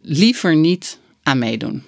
liever 0.00 0.56
niet 0.56 0.98
aan 1.22 1.38
meedoen. 1.38 1.82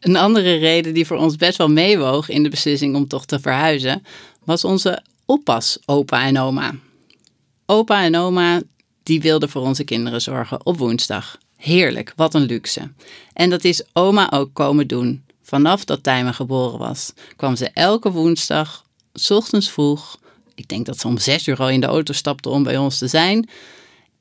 Een 0.00 0.16
andere 0.16 0.54
reden 0.54 0.94
die 0.94 1.06
voor 1.06 1.16
ons 1.16 1.36
best 1.36 1.58
wel 1.58 1.68
meewoog 1.68 2.28
in 2.28 2.42
de 2.42 2.48
beslissing 2.48 2.94
om 2.96 3.08
toch 3.08 3.26
te 3.26 3.40
verhuizen, 3.40 4.02
was 4.44 4.64
onze 4.64 5.02
oppas, 5.28 5.78
opa 5.84 6.26
en 6.26 6.38
oma. 6.38 6.74
Opa 7.66 8.02
en 8.02 8.16
oma 8.16 8.62
die 9.02 9.20
wilden 9.20 9.48
voor 9.48 9.62
onze 9.62 9.84
kinderen 9.84 10.20
zorgen 10.20 10.66
op 10.66 10.78
woensdag. 10.78 11.38
Heerlijk, 11.56 12.12
wat 12.16 12.34
een 12.34 12.42
luxe. 12.42 12.92
En 13.32 13.50
dat 13.50 13.64
is 13.64 13.84
oma 13.92 14.30
ook 14.30 14.54
komen 14.54 14.86
doen. 14.86 15.24
Vanaf 15.42 15.84
dat 15.84 16.02
Tijmen 16.02 16.34
geboren 16.34 16.78
was, 16.78 17.12
kwam 17.36 17.56
ze 17.56 17.70
elke 17.70 18.10
woensdag, 18.10 18.84
s 19.14 19.30
ochtends 19.30 19.70
vroeg. 19.70 20.18
Ik 20.54 20.68
denk 20.68 20.86
dat 20.86 20.98
ze 20.98 21.06
om 21.06 21.18
zes 21.18 21.46
uur 21.46 21.58
al 21.58 21.70
in 21.70 21.80
de 21.80 21.86
auto 21.86 22.12
stapte 22.12 22.48
om 22.48 22.62
bij 22.62 22.76
ons 22.76 22.98
te 22.98 23.06
zijn. 23.06 23.48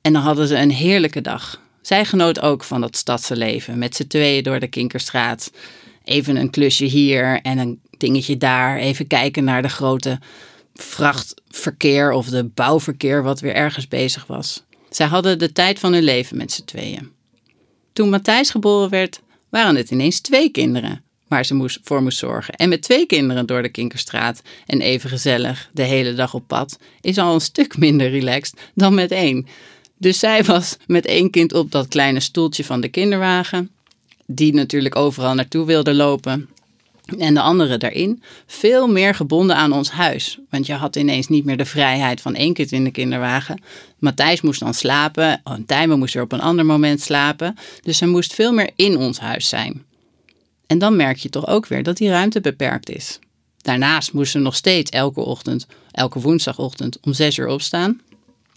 En 0.01 0.13
dan 0.13 0.21
hadden 0.21 0.47
ze 0.47 0.55
een 0.55 0.71
heerlijke 0.71 1.21
dag. 1.21 1.61
Zij 1.81 2.05
genoot 2.05 2.39
ook 2.39 2.63
van 2.63 2.81
dat 2.81 2.97
stadse 2.97 3.35
leven, 3.35 3.77
met 3.77 3.95
z'n 3.95 4.07
tweeën 4.07 4.43
door 4.43 4.59
de 4.59 4.67
Kinkerstraat. 4.67 5.51
Even 6.03 6.35
een 6.35 6.49
klusje 6.49 6.85
hier 6.85 7.41
en 7.41 7.57
een 7.57 7.81
dingetje 7.97 8.37
daar. 8.37 8.77
Even 8.77 9.07
kijken 9.07 9.43
naar 9.43 9.61
de 9.61 9.69
grote 9.69 10.19
vrachtverkeer 10.81 12.11
of 12.11 12.27
de 12.27 12.43
bouwverkeer 12.43 13.23
wat 13.23 13.39
weer 13.39 13.53
ergens 13.53 13.87
bezig 13.87 14.25
was. 14.25 14.63
Zij 14.89 15.05
hadden 15.05 15.39
de 15.39 15.51
tijd 15.51 15.79
van 15.79 15.93
hun 15.93 16.03
leven 16.03 16.37
met 16.37 16.51
z'n 16.51 16.65
tweeën. 16.65 17.11
Toen 17.93 18.09
Matthijs 18.09 18.49
geboren 18.49 18.89
werd, 18.89 19.21
waren 19.49 19.75
het 19.75 19.91
ineens 19.91 20.19
twee 20.19 20.49
kinderen 20.49 21.05
waar 21.27 21.45
ze 21.45 21.53
moest, 21.53 21.79
voor 21.83 22.03
moest 22.03 22.17
zorgen. 22.17 22.53
En 22.53 22.69
met 22.69 22.81
twee 22.81 23.05
kinderen 23.05 23.45
door 23.45 23.61
de 23.61 23.69
Kinkerstraat 23.69 24.41
en 24.65 24.81
even 24.81 25.09
gezellig 25.09 25.69
de 25.73 25.83
hele 25.83 26.13
dag 26.13 26.33
op 26.33 26.47
pad, 26.47 26.79
is 27.01 27.17
al 27.17 27.33
een 27.33 27.41
stuk 27.41 27.77
minder 27.77 28.09
relaxed 28.09 28.59
dan 28.75 28.93
met 28.93 29.11
één. 29.11 29.47
Dus 29.97 30.19
zij 30.19 30.43
was 30.43 30.77
met 30.87 31.05
één 31.05 31.29
kind 31.29 31.53
op 31.53 31.71
dat 31.71 31.87
kleine 31.87 32.19
stoeltje 32.19 32.63
van 32.63 32.81
de 32.81 32.87
kinderwagen, 32.87 33.71
die 34.25 34.53
natuurlijk 34.53 34.95
overal 34.95 35.33
naartoe 35.33 35.65
wilde 35.65 35.93
lopen. 35.93 36.49
En 37.17 37.33
de 37.33 37.41
andere 37.41 37.77
daarin, 37.77 38.23
veel 38.45 38.87
meer 38.87 39.15
gebonden 39.15 39.55
aan 39.55 39.71
ons 39.71 39.91
huis. 39.91 40.39
Want 40.49 40.65
je 40.65 40.73
had 40.73 40.95
ineens 40.95 41.27
niet 41.27 41.45
meer 41.45 41.57
de 41.57 41.65
vrijheid 41.65 42.21
van 42.21 42.35
één 42.35 42.53
kind 42.53 42.71
in 42.71 42.83
de 42.83 42.91
kinderwagen. 42.91 43.61
Matthijs 43.97 44.41
moest 44.41 44.59
dan 44.59 44.73
slapen, 44.73 45.41
en 45.43 45.65
Tijmen 45.65 45.99
moest 45.99 46.15
er 46.15 46.21
op 46.21 46.31
een 46.31 46.41
ander 46.41 46.65
moment 46.65 47.01
slapen. 47.01 47.55
Dus 47.81 47.97
ze 47.97 48.07
moest 48.07 48.33
veel 48.33 48.53
meer 48.53 48.69
in 48.75 48.97
ons 48.97 49.19
huis 49.19 49.49
zijn. 49.49 49.85
En 50.67 50.79
dan 50.79 50.95
merk 50.95 51.17
je 51.17 51.29
toch 51.29 51.47
ook 51.47 51.67
weer 51.67 51.83
dat 51.83 51.97
die 51.97 52.09
ruimte 52.09 52.41
beperkt 52.41 52.89
is. 52.89 53.19
Daarnaast 53.61 54.13
moest 54.13 54.31
ze 54.31 54.39
nog 54.39 54.55
steeds 54.55 54.91
elke 54.91 55.19
ochtend, 55.19 55.67
elke 55.91 56.19
woensdagochtend 56.19 56.97
om 57.01 57.13
zes 57.13 57.37
uur 57.37 57.47
opstaan. 57.47 58.01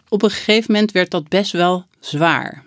Op 0.08 0.22
een 0.22 0.30
gegeven 0.30 0.72
moment 0.72 0.92
werd 0.92 1.10
dat 1.10 1.28
best 1.28 1.52
wel 1.52 1.84
zwaar. 2.00 2.64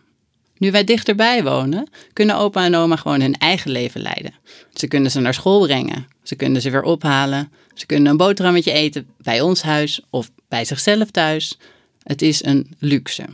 Nu 0.64 0.72
wij 0.72 0.84
dichterbij 0.84 1.44
wonen, 1.44 1.90
kunnen 2.14 2.38
opa 2.38 2.66
en 2.66 2.76
oma 2.76 2.96
gewoon 2.96 3.22
hun 3.22 3.38
eigen 3.38 3.72
leven 3.72 4.02
leiden. 4.02 4.34
Ze 4.74 4.88
kunnen 4.88 5.12
ze 5.12 5.20
naar 5.20 5.34
school 5.34 5.62
brengen, 5.66 6.08
ze 6.22 6.36
kunnen 6.36 6.62
ze 6.62 6.70
weer 6.70 6.82
ophalen, 6.82 7.52
ze 7.74 7.86
kunnen 7.86 8.12
een 8.12 8.18
boterhammetje 8.18 8.72
eten 8.72 9.08
bij 9.18 9.42
ons 9.42 9.62
huis 9.62 10.02
of 10.10 10.32
bij 10.48 10.66
zichzelf 10.66 11.12
thuis. 11.12 11.58
Het 12.04 12.22
is 12.22 12.44
een 12.44 12.76
luxe. 12.80 13.26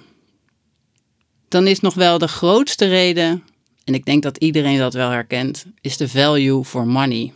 Dan 1.48 1.68
is 1.68 1.80
nog 1.80 1.94
wel 1.94 2.18
de 2.18 2.28
grootste 2.28 2.88
reden, 2.88 3.44
en 3.84 3.94
ik 3.94 4.06
denk 4.06 4.24
dat 4.24 4.38
iedereen 4.38 4.78
dat 4.78 4.94
wel 4.94 5.10
herkent, 5.10 5.66
is 5.82 5.98
de 5.98 6.10
value 6.10 6.64
for 6.64 6.88
money. 6.88 7.34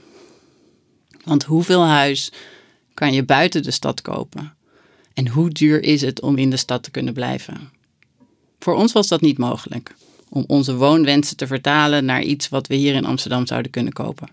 Want 1.24 1.44
hoeveel 1.44 1.84
huis 1.84 2.32
kan 2.94 3.14
je 3.14 3.24
buiten 3.24 3.64
de 3.64 3.72
stad 3.72 4.02
kopen? 4.02 4.54
En 5.14 5.28
hoe 5.28 5.50
duur 5.50 5.84
is 5.84 6.02
het 6.02 6.22
om 6.22 6.38
in 6.38 6.50
de 6.50 6.58
stad 6.58 6.84
te 6.84 6.92
kunnen 6.92 7.14
blijven? 7.14 7.82
Voor 8.64 8.76
ons 8.76 8.92
was 8.92 9.08
dat 9.08 9.22
niet 9.22 9.38
mogelijk, 9.38 9.96
om 10.30 10.44
onze 10.48 10.76
woonwensen 10.76 11.38
te 11.38 11.48
vertalen 11.48 12.06
naar 12.06 12.22
iets 12.22 12.50
wat 12.50 12.68
we 12.68 12.76
hier 12.76 12.94
in 12.94 13.06
Amsterdam 13.06 13.48
zouden 13.48 13.72
kunnen 13.72 13.94
kopen. 13.94 14.30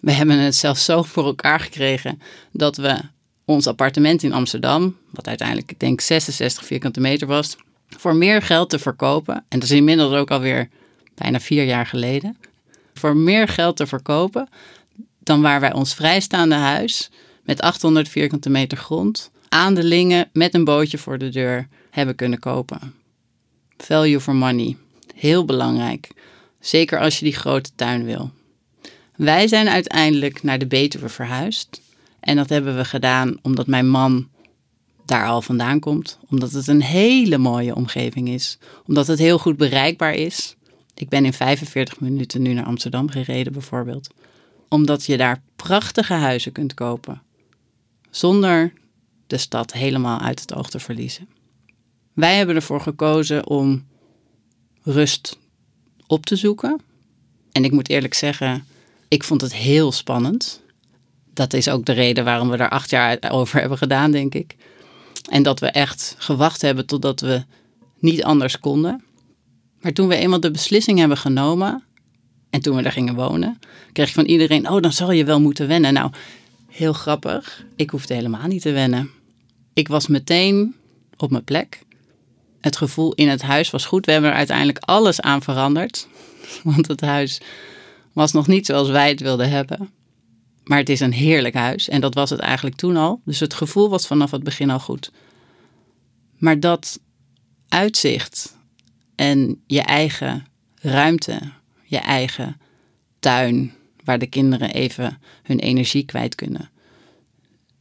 We 0.00 0.12
hebben 0.12 0.38
het 0.38 0.54
zelfs 0.54 0.84
zo 0.84 1.02
voor 1.02 1.24
elkaar 1.24 1.60
gekregen 1.60 2.20
dat 2.52 2.76
we 2.76 2.98
ons 3.44 3.66
appartement 3.66 4.22
in 4.22 4.32
Amsterdam, 4.32 4.96
wat 5.10 5.28
uiteindelijk 5.28 5.70
ik 5.70 5.80
denk 5.80 6.00
66 6.00 6.64
vierkante 6.64 7.00
meter 7.00 7.26
was, 7.26 7.56
voor 7.88 8.16
meer 8.16 8.42
geld 8.42 8.70
te 8.70 8.78
verkopen, 8.78 9.34
en 9.34 9.58
dat 9.58 9.62
is 9.62 9.76
inmiddels 9.76 10.14
ook 10.14 10.30
alweer 10.30 10.68
bijna 11.14 11.40
vier 11.40 11.64
jaar 11.64 11.86
geleden, 11.86 12.36
voor 12.94 13.16
meer 13.16 13.48
geld 13.48 13.76
te 13.76 13.86
verkopen 13.86 14.48
dan 15.18 15.42
waar 15.42 15.60
wij 15.60 15.72
ons 15.72 15.94
vrijstaande 15.94 16.54
huis 16.54 17.10
met 17.42 17.60
800 17.60 18.08
vierkante 18.08 18.50
meter 18.50 18.78
grond 18.78 19.30
aan 19.48 19.74
de 19.74 19.84
Lingen 19.84 20.28
met 20.32 20.54
een 20.54 20.64
bootje 20.64 20.98
voor 20.98 21.18
de 21.18 21.28
deur 21.28 21.68
hebben 21.90 22.14
kunnen 22.14 22.38
kopen. 22.38 22.97
Value 23.78 24.20
for 24.20 24.34
money. 24.34 24.76
Heel 25.14 25.44
belangrijk. 25.44 26.08
Zeker 26.60 27.00
als 27.00 27.18
je 27.18 27.24
die 27.24 27.36
grote 27.36 27.70
tuin 27.74 28.04
wil. 28.04 28.30
Wij 29.16 29.48
zijn 29.48 29.68
uiteindelijk 29.68 30.42
naar 30.42 30.58
de 30.58 30.66
Betuwe 30.66 31.08
verhuisd. 31.08 31.80
En 32.20 32.36
dat 32.36 32.48
hebben 32.48 32.76
we 32.76 32.84
gedaan 32.84 33.38
omdat 33.42 33.66
mijn 33.66 33.88
man 33.88 34.28
daar 35.04 35.26
al 35.26 35.42
vandaan 35.42 35.80
komt. 35.80 36.18
Omdat 36.30 36.52
het 36.52 36.66
een 36.66 36.82
hele 36.82 37.38
mooie 37.38 37.74
omgeving 37.74 38.28
is. 38.28 38.58
Omdat 38.86 39.06
het 39.06 39.18
heel 39.18 39.38
goed 39.38 39.56
bereikbaar 39.56 40.14
is. 40.14 40.56
Ik 40.94 41.08
ben 41.08 41.24
in 41.24 41.32
45 41.32 42.00
minuten 42.00 42.42
nu 42.42 42.52
naar 42.52 42.64
Amsterdam 42.64 43.08
gereden 43.08 43.52
bijvoorbeeld. 43.52 44.08
Omdat 44.68 45.04
je 45.04 45.16
daar 45.16 45.42
prachtige 45.56 46.12
huizen 46.12 46.52
kunt 46.52 46.74
kopen. 46.74 47.22
Zonder 48.10 48.72
de 49.26 49.38
stad 49.38 49.72
helemaal 49.72 50.20
uit 50.20 50.40
het 50.40 50.54
oog 50.54 50.70
te 50.70 50.78
verliezen. 50.78 51.28
Wij 52.18 52.36
hebben 52.36 52.54
ervoor 52.56 52.80
gekozen 52.80 53.46
om 53.46 53.86
rust 54.82 55.38
op 56.06 56.26
te 56.26 56.36
zoeken. 56.36 56.80
En 57.52 57.64
ik 57.64 57.72
moet 57.72 57.88
eerlijk 57.88 58.14
zeggen, 58.14 58.64
ik 59.08 59.24
vond 59.24 59.40
het 59.40 59.54
heel 59.54 59.92
spannend. 59.92 60.62
Dat 61.34 61.52
is 61.52 61.68
ook 61.68 61.84
de 61.84 61.92
reden 61.92 62.24
waarom 62.24 62.48
we 62.50 62.56
er 62.56 62.68
acht 62.68 62.90
jaar 62.90 63.18
over 63.30 63.60
hebben 63.60 63.78
gedaan, 63.78 64.10
denk 64.10 64.34
ik. 64.34 64.56
En 65.30 65.42
dat 65.42 65.60
we 65.60 65.66
echt 65.66 66.14
gewacht 66.18 66.62
hebben 66.62 66.86
totdat 66.86 67.20
we 67.20 67.44
niet 67.98 68.24
anders 68.24 68.60
konden. 68.60 69.04
Maar 69.80 69.92
toen 69.92 70.08
we 70.08 70.16
eenmaal 70.16 70.40
de 70.40 70.50
beslissing 70.50 70.98
hebben 70.98 71.18
genomen 71.18 71.82
en 72.50 72.60
toen 72.60 72.76
we 72.76 72.82
daar 72.82 72.92
gingen 72.92 73.14
wonen, 73.14 73.58
kreeg 73.92 74.08
ik 74.08 74.14
van 74.14 74.24
iedereen: 74.24 74.68
Oh, 74.70 74.82
dan 74.82 74.92
zal 74.92 75.10
je 75.10 75.24
wel 75.24 75.40
moeten 75.40 75.68
wennen. 75.68 75.92
Nou, 75.92 76.10
heel 76.66 76.92
grappig. 76.92 77.64
Ik 77.76 77.90
hoefde 77.90 78.14
helemaal 78.14 78.46
niet 78.46 78.62
te 78.62 78.72
wennen. 78.72 79.10
Ik 79.72 79.88
was 79.88 80.06
meteen 80.06 80.74
op 81.16 81.30
mijn 81.30 81.44
plek. 81.44 81.86
Het 82.68 82.76
gevoel 82.76 83.14
in 83.14 83.28
het 83.28 83.42
huis 83.42 83.70
was 83.70 83.84
goed. 83.84 84.06
We 84.06 84.12
hebben 84.12 84.30
er 84.30 84.36
uiteindelijk 84.36 84.78
alles 84.78 85.20
aan 85.20 85.42
veranderd. 85.42 86.08
Want 86.64 86.88
het 86.88 87.00
huis 87.00 87.40
was 88.12 88.32
nog 88.32 88.46
niet 88.46 88.66
zoals 88.66 88.88
wij 88.88 89.08
het 89.08 89.20
wilden 89.20 89.50
hebben. 89.50 89.90
Maar 90.64 90.78
het 90.78 90.88
is 90.88 91.00
een 91.00 91.12
heerlijk 91.12 91.54
huis. 91.54 91.88
En 91.88 92.00
dat 92.00 92.14
was 92.14 92.30
het 92.30 92.38
eigenlijk 92.38 92.76
toen 92.76 92.96
al. 92.96 93.20
Dus 93.24 93.40
het 93.40 93.54
gevoel 93.54 93.88
was 93.88 94.06
vanaf 94.06 94.30
het 94.30 94.42
begin 94.42 94.70
al 94.70 94.78
goed. 94.78 95.12
Maar 96.38 96.60
dat 96.60 97.00
uitzicht 97.68 98.56
en 99.14 99.62
je 99.66 99.82
eigen 99.82 100.46
ruimte, 100.74 101.40
je 101.84 101.98
eigen 101.98 102.60
tuin, 103.18 103.74
waar 104.04 104.18
de 104.18 104.26
kinderen 104.26 104.70
even 104.70 105.20
hun 105.42 105.58
energie 105.58 106.04
kwijt 106.04 106.34
kunnen. 106.34 106.70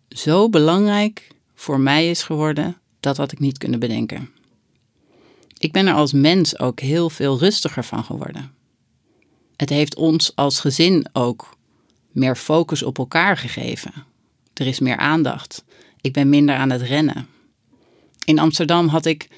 Zo 0.09 0.49
belangrijk 0.49 1.27
voor 1.55 1.79
mij 1.79 2.09
is 2.09 2.23
geworden, 2.23 2.77
dat 2.99 3.17
had 3.17 3.31
ik 3.31 3.39
niet 3.39 3.57
kunnen 3.57 3.79
bedenken. 3.79 4.35
Ik 5.59 5.71
ben 5.71 5.87
er 5.87 5.93
als 5.93 6.11
mens 6.11 6.59
ook 6.59 6.79
heel 6.79 7.09
veel 7.09 7.39
rustiger 7.39 7.83
van 7.83 8.03
geworden. 8.03 8.51
Het 9.55 9.69
heeft 9.69 9.95
ons 9.95 10.35
als 10.35 10.59
gezin 10.59 11.07
ook 11.13 11.57
meer 12.11 12.35
focus 12.35 12.83
op 12.83 12.97
elkaar 12.97 13.37
gegeven. 13.37 13.93
Er 14.53 14.67
is 14.67 14.79
meer 14.79 14.97
aandacht. 14.97 15.63
Ik 16.01 16.13
ben 16.13 16.29
minder 16.29 16.55
aan 16.55 16.69
het 16.69 16.81
rennen. 16.81 17.27
In 18.25 18.39
Amsterdam 18.39 18.87
had 18.87 19.05
ik 19.05 19.29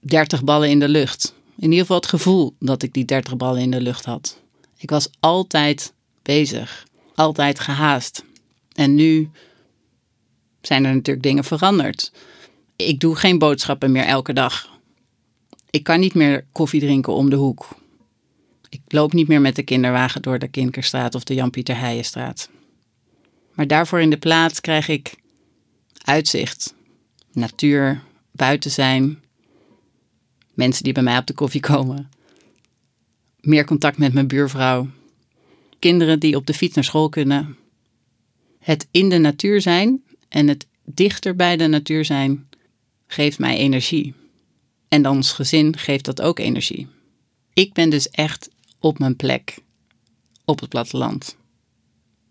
30 0.00 0.44
ballen 0.44 0.70
in 0.70 0.80
de 0.80 0.88
lucht. 0.88 1.34
In 1.56 1.64
ieder 1.64 1.80
geval 1.80 1.96
het 1.96 2.06
gevoel 2.06 2.54
dat 2.58 2.82
ik 2.82 2.92
die 2.92 3.04
30 3.04 3.36
ballen 3.36 3.62
in 3.62 3.70
de 3.70 3.80
lucht 3.80 4.04
had. 4.04 4.40
Ik 4.76 4.90
was 4.90 5.08
altijd 5.20 5.92
bezig, 6.22 6.86
altijd 7.14 7.60
gehaast. 7.60 8.24
En 8.72 8.94
nu 8.94 9.30
zijn 10.60 10.84
er 10.84 10.94
natuurlijk 10.94 11.26
dingen 11.26 11.44
veranderd. 11.44 12.12
Ik 12.76 13.00
doe 13.00 13.16
geen 13.16 13.38
boodschappen 13.38 13.92
meer 13.92 14.04
elke 14.04 14.32
dag. 14.32 14.72
Ik 15.74 15.82
kan 15.82 16.00
niet 16.00 16.14
meer 16.14 16.46
koffie 16.52 16.80
drinken 16.80 17.12
om 17.12 17.30
de 17.30 17.36
hoek. 17.36 17.68
Ik 18.68 18.80
loop 18.86 19.12
niet 19.12 19.28
meer 19.28 19.40
met 19.40 19.56
de 19.56 19.62
kinderwagen 19.62 20.22
door 20.22 20.38
de 20.38 20.48
Kinkerstraat 20.48 21.14
of 21.14 21.24
de 21.24 21.34
Jan-Pieter 21.34 21.78
Heijenstraat. 21.78 22.50
Maar 23.54 23.66
daarvoor 23.66 24.00
in 24.00 24.10
de 24.10 24.18
plaats 24.18 24.60
krijg 24.60 24.88
ik 24.88 25.14
uitzicht, 26.04 26.74
natuur, 27.32 28.02
buiten 28.30 28.70
zijn, 28.70 29.22
mensen 30.52 30.84
die 30.84 30.92
bij 30.92 31.02
mij 31.02 31.18
op 31.18 31.26
de 31.26 31.32
koffie 31.34 31.60
komen, 31.60 32.08
meer 33.40 33.64
contact 33.64 33.98
met 33.98 34.12
mijn 34.12 34.28
buurvrouw, 34.28 34.88
kinderen 35.78 36.20
die 36.20 36.36
op 36.36 36.46
de 36.46 36.54
fiets 36.54 36.74
naar 36.74 36.84
school 36.84 37.08
kunnen. 37.08 37.56
Het 38.58 38.88
in 38.90 39.08
de 39.08 39.18
natuur 39.18 39.60
zijn 39.60 40.02
en 40.28 40.48
het 40.48 40.66
dichter 40.84 41.36
bij 41.36 41.56
de 41.56 41.66
natuur 41.66 42.04
zijn 42.04 42.48
geeft 43.06 43.38
mij 43.38 43.56
energie. 43.56 44.14
En 44.88 45.08
ons 45.08 45.32
gezin 45.32 45.76
geeft 45.76 46.04
dat 46.04 46.22
ook 46.22 46.38
energie. 46.38 46.88
Ik 47.52 47.72
ben 47.72 47.90
dus 47.90 48.10
echt 48.10 48.48
op 48.78 48.98
mijn 48.98 49.16
plek 49.16 49.58
op 50.44 50.60
het 50.60 50.68
platteland. 50.68 51.36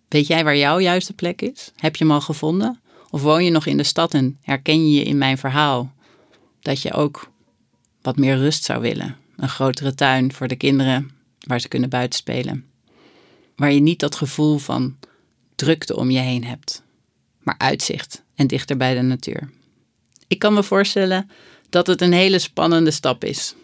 Weet 0.08 0.28
jij 0.28 0.44
waar 0.44 0.58
jouw 0.58 0.80
juiste 0.80 1.14
plek 1.14 1.42
is? 1.42 1.72
Heb 1.76 1.96
je 1.96 2.04
hem 2.04 2.14
al 2.14 2.22
gevonden? 2.22 2.82
Of 3.10 3.22
woon 3.22 3.44
je 3.44 3.52
nog 3.52 3.66
in 3.66 3.78
de 3.78 3.84
stad 3.84 4.14
en 4.14 4.38
herken 4.42 4.90
je 4.90 5.00
je 5.00 5.04
in 5.04 5.18
mijn 5.18 5.38
verhaal 5.38 5.94
dat 6.60 6.82
je 6.82 6.94
ook 6.94 7.32
wat 8.02 8.18
meer 8.18 8.38
rust 8.38 8.64
zou 8.64 8.82
willen? 8.82 9.18
een 9.44 9.50
grotere 9.50 9.96
tuin 9.96 10.34
voor 10.34 10.48
de 10.48 10.56
kinderen 10.56 11.12
waar 11.40 11.62
ze 11.62 11.68
kunnen 11.68 11.90
buitenspelen. 11.90 12.66
Waar 13.56 13.72
je 13.72 13.80
niet 13.80 14.00
dat 14.00 14.16
gevoel 14.16 14.58
van 14.58 14.98
drukte 15.56 15.96
om 15.96 16.10
je 16.10 16.20
heen 16.20 16.44
hebt, 16.44 16.84
maar 17.40 17.56
uitzicht 17.58 18.24
en 18.36 18.48
dichter 18.48 18.78
bij 18.78 18.94
de 18.94 19.02
natuur. 19.02 19.50
Ik 20.28 20.40
kan 20.40 20.54
me 20.54 20.64
voorstellen 20.64 21.30
dat 21.74 21.88
het 21.88 22.02
een 22.02 22.14
hele 22.14 22.40
spannende 22.40 22.92
stap 22.92 23.24
is. 23.24 23.56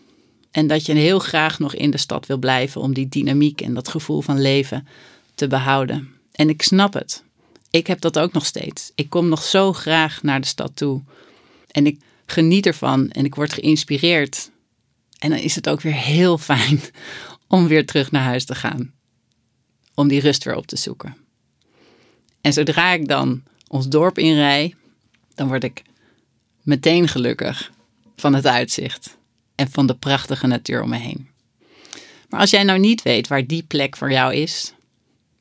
En 0.51 0.67
dat 0.67 0.85
je 0.85 0.93
heel 0.93 1.19
graag 1.19 1.59
nog 1.59 1.75
in 1.75 1.91
de 1.91 1.97
stad 1.97 2.25
wil 2.25 2.37
blijven 2.37 2.81
om 2.81 2.93
die 2.93 3.09
dynamiek 3.09 3.61
en 3.61 3.73
dat 3.73 3.87
gevoel 3.87 4.21
van 4.21 4.41
leven 4.41 4.87
te 5.35 5.47
behouden. 5.47 6.09
En 6.31 6.49
ik 6.49 6.61
snap 6.61 6.93
het. 6.93 7.23
Ik 7.69 7.87
heb 7.87 8.01
dat 8.01 8.19
ook 8.19 8.31
nog 8.33 8.45
steeds. 8.45 8.91
Ik 8.95 9.09
kom 9.09 9.29
nog 9.29 9.43
zo 9.43 9.73
graag 9.73 10.23
naar 10.23 10.41
de 10.41 10.47
stad 10.47 10.75
toe. 10.75 11.03
En 11.71 11.85
ik 11.85 11.99
geniet 12.25 12.65
ervan 12.65 13.09
en 13.09 13.25
ik 13.25 13.35
word 13.35 13.53
geïnspireerd. 13.53 14.51
En 15.17 15.29
dan 15.29 15.39
is 15.39 15.55
het 15.55 15.69
ook 15.69 15.81
weer 15.81 15.93
heel 15.93 16.37
fijn 16.37 16.81
om 17.47 17.67
weer 17.67 17.85
terug 17.85 18.11
naar 18.11 18.23
huis 18.23 18.45
te 18.45 18.55
gaan. 18.55 18.93
Om 19.93 20.07
die 20.07 20.21
rust 20.21 20.43
weer 20.43 20.55
op 20.55 20.67
te 20.67 20.77
zoeken. 20.77 21.17
En 22.41 22.53
zodra 22.53 22.91
ik 22.91 23.07
dan 23.07 23.43
ons 23.67 23.87
dorp 23.87 24.17
inrij, 24.17 24.75
dan 25.35 25.47
word 25.47 25.63
ik 25.63 25.81
meteen 26.61 27.07
gelukkig 27.07 27.71
van 28.19 28.33
het 28.33 28.47
uitzicht 28.47 29.17
en 29.55 29.71
van 29.71 29.87
de 29.87 29.95
prachtige 29.95 30.47
natuur 30.47 30.81
om 30.81 30.89
me 30.89 30.97
heen. 30.97 31.29
Maar 32.29 32.39
als 32.39 32.49
jij 32.49 32.63
nou 32.63 32.79
niet 32.79 33.01
weet 33.01 33.27
waar 33.27 33.47
die 33.47 33.63
plek 33.63 33.97
voor 33.97 34.11
jou 34.11 34.33
is, 34.33 34.73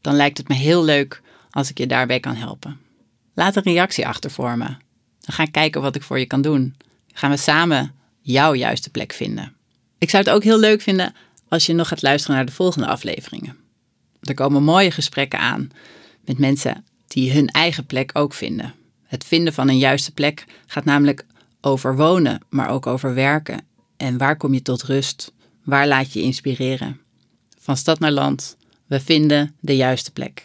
dan 0.01 0.15
lijkt 0.15 0.39
het 0.39 0.49
me 0.49 0.55
heel 0.55 0.85
leuk 0.85 1.23
als 1.51 1.71
ik 1.71 1.79
je 1.79 1.87
daarbij 1.87 2.21
kan 2.21 2.35
helpen. 2.35 2.81
Laat 3.35 3.57
een 3.57 3.63
reactie 3.63 4.07
achter 4.07 4.31
voor 4.31 4.57
me. 4.57 4.67
Dan 5.21 5.35
ga 5.35 5.43
ik 5.43 5.53
kijken 5.53 5.81
wat 5.81 5.95
ik 5.95 6.03
voor 6.03 6.19
je 6.19 6.27
kan 6.27 6.43
doen. 6.43 6.77
Gaan 7.13 7.31
we 7.31 7.37
samen 7.37 7.95
jouw 8.21 8.55
juiste 8.55 8.91
plek 8.91 9.13
vinden. 9.13 9.55
Ik 9.99 10.11
zou 10.11 10.25
het 10.25 10.33
ook 10.33 10.43
heel 10.43 10.59
leuk 10.59 10.81
vinden 10.81 11.15
als 11.49 11.67
je 11.67 11.73
nog 11.73 11.89
gaat 11.89 12.03
luisteren 12.03 12.37
naar 12.37 12.47
de 12.47 12.53
volgende 12.53 12.87
afleveringen. 12.87 13.57
Er 14.21 14.35
komen 14.35 14.63
mooie 14.63 14.91
gesprekken 14.91 15.39
aan 15.39 15.71
met 16.25 16.39
mensen 16.39 16.85
die 17.07 17.33
hun 17.33 17.49
eigen 17.49 17.87
plek 17.87 18.11
ook 18.13 18.35
vinden. 18.35 18.75
Het 19.07 19.25
vinden 19.25 19.53
van 19.53 19.69
een 19.69 19.79
juiste 19.79 20.13
plek 20.13 20.45
gaat 20.67 20.85
namelijk 20.85 21.25
over 21.61 21.97
wonen, 21.97 22.41
maar 22.49 22.69
ook 22.69 22.87
over 22.87 23.15
werken. 23.15 23.67
En 23.97 24.19
waar 24.19 24.37
kom 24.37 24.55
je 24.55 24.63
tot 24.63 24.83
rust? 24.83 25.33
Waar 25.65 25.87
laat 25.87 26.13
je 26.13 26.23
inspireren? 26.23 27.01
Van 27.59 27.77
stad 27.77 27.99
naar 27.99 28.11
land, 28.11 28.57
we 28.87 29.01
vinden 29.01 29.55
de 29.61 29.77
juiste 29.77 30.13
plek. 30.13 30.37